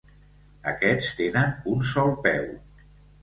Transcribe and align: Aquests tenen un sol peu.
Aquests 0.71 1.09
tenen 1.19 1.53
un 1.73 1.85
sol 1.91 2.17
peu. 2.25 2.47